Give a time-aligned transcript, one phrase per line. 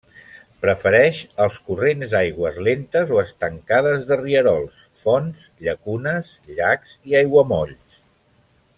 [0.61, 8.05] Prefereix els corrents d'aigües lentes o estancades de rierols, fonts, llacunes, llacs i aiguamolls.